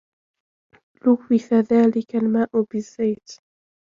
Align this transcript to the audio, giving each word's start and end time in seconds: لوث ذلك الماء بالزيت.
لوث 1.05 1.53
ذلك 1.53 2.15
الماء 2.15 2.49
بالزيت. 2.61 3.29